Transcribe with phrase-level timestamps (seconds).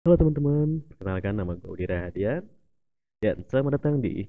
[0.00, 2.40] Halo teman-teman, perkenalkan nama gue Udi Rahadian
[3.20, 4.24] dan selamat datang di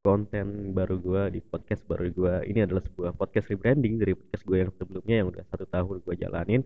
[0.00, 2.34] konten baru gue di podcast baru gue.
[2.48, 6.14] Ini adalah sebuah podcast rebranding dari podcast gue yang sebelumnya yang udah satu tahun gue
[6.16, 6.64] jalanin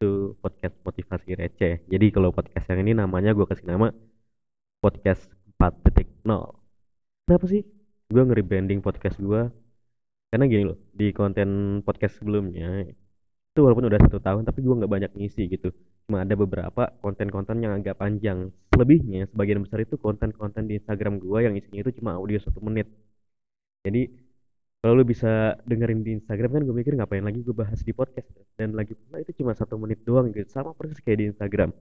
[0.00, 1.84] itu podcast motivasi receh.
[1.84, 3.92] Jadi kalau podcast yang ini namanya gue kasih nama
[4.80, 5.28] podcast
[5.60, 6.24] 4.0.
[7.28, 7.60] Kenapa sih
[8.08, 9.52] gue nge-rebranding podcast gue?
[10.32, 12.88] Karena gini loh, di konten podcast sebelumnya
[13.56, 15.72] itu walaupun udah satu tahun tapi gue nggak banyak ngisi gitu.
[16.04, 18.52] Cuma ada beberapa konten-konten yang agak panjang.
[18.68, 22.84] Selebihnya sebagian besar itu konten-konten di Instagram gue yang isinya itu cuma audio satu menit.
[23.88, 24.12] Jadi
[24.84, 28.28] kalau lu bisa dengerin di Instagram kan gue mikir ngapain lagi gue bahas di podcast
[28.60, 30.48] dan lagi pula itu cuma satu menit doang gitu.
[30.52, 31.72] Sama persis kayak di Instagram.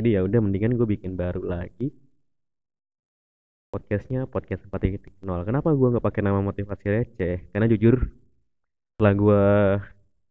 [0.00, 1.92] Jadi ya udah mendingan gue bikin baru lagi
[3.74, 5.02] podcastnya podcast 4.0
[5.48, 7.36] kenapa gue nggak pakai nama motivasi receh?
[7.50, 7.94] Karena jujur
[8.94, 9.42] setelah gue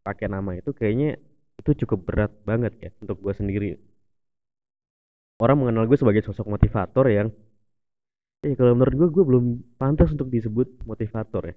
[0.08, 1.16] pakai nama itu kayaknya
[1.60, 3.68] itu cukup berat banget ya untuk gue sendiri.
[5.42, 7.28] Orang mengenal gue sebagai sosok motivator yang
[8.44, 9.46] eh kalau menurut gue gue belum
[9.80, 11.56] pantas untuk disebut motivator ya.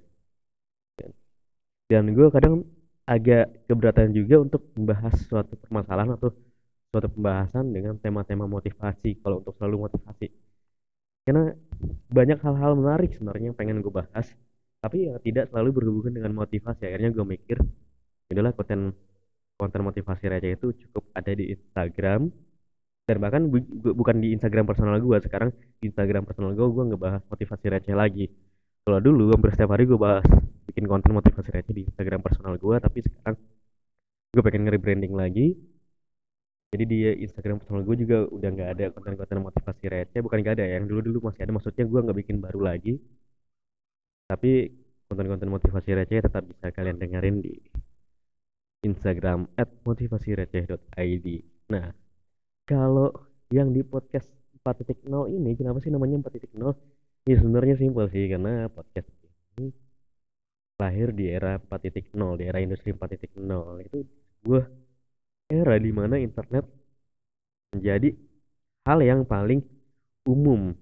[1.90, 2.66] Dan gue kadang
[3.06, 6.34] agak keberatan juga untuk membahas suatu permasalahan atau
[6.90, 10.26] suatu pembahasan dengan tema-tema motivasi kalau untuk selalu motivasi.
[11.26, 11.54] Karena
[12.10, 14.26] banyak hal-hal menarik sebenarnya yang pengen gue bahas
[14.82, 16.82] tapi ya tidak selalu berhubungan dengan motivasi.
[16.86, 17.58] Akhirnya gue mikir
[18.30, 18.92] itulah konten
[19.56, 22.28] konten motivasi receh itu cukup ada di Instagram.
[23.06, 23.62] Dan bahkan bu,
[23.94, 28.26] bukan di Instagram personal gue sekarang Instagram personal gue gue ngebahas motivasi receh lagi.
[28.82, 30.26] Kalau dulu hampir setiap hari gue bahas
[30.70, 33.38] bikin konten motivasi receh di Instagram personal gue tapi sekarang
[34.34, 35.54] gue pengen nge-rebranding lagi.
[36.74, 40.66] Jadi di Instagram personal gue juga udah nggak ada konten-konten motivasi receh bukan nggak ada
[40.66, 41.52] yang dulu-dulu masih ada.
[41.54, 42.98] Maksudnya gue nggak bikin baru lagi.
[44.26, 44.52] Tapi
[45.06, 47.54] konten-konten motivasi receh tetap bisa kalian dengerin di
[48.86, 49.50] Instagram
[49.82, 51.26] @motivasireceh.id.
[51.74, 51.90] Nah,
[52.66, 53.10] kalau
[53.50, 54.30] yang di podcast
[54.62, 56.74] 4.0 ini kenapa sih namanya 4.0?
[57.26, 59.10] Ya sebenarnya simpel sih karena podcast
[59.58, 59.74] ini
[60.78, 63.86] lahir di era 4.0, di era industri 4.0.
[63.86, 63.98] Itu
[64.46, 64.62] gue
[65.50, 66.66] era di mana internet
[67.74, 68.14] menjadi
[68.86, 69.62] hal yang paling
[70.26, 70.74] umum.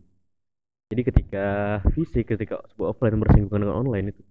[0.93, 1.47] Jadi ketika
[1.97, 4.23] fisik, ketika sebuah offline bersinggungan dengan online itu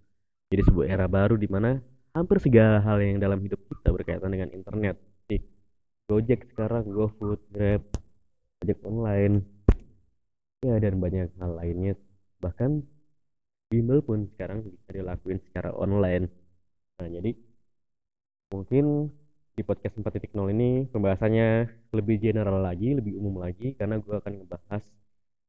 [0.53, 1.81] jadi sebuah era baru di mana
[2.13, 4.97] hampir segala hal yang dalam hidup kita berkaitan dengan internet.
[6.03, 7.81] Gojek sekarang GoFood Grab
[8.61, 9.41] ojek online.
[10.61, 11.95] Ya dan banyak hal lainnya.
[12.43, 12.83] Bahkan
[13.71, 16.27] bimbel pun sekarang bisa dilakuin secara online.
[16.99, 17.31] Nah jadi
[18.53, 19.09] mungkin
[19.53, 21.49] di podcast 4.0 ini pembahasannya
[21.93, 24.81] lebih general lagi lebih umum lagi karena gue akan ngebahas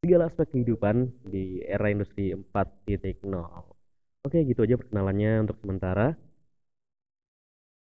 [0.05, 3.25] segala aspek kehidupan di era industri 4.0
[4.29, 6.13] oke gitu aja perkenalannya untuk sementara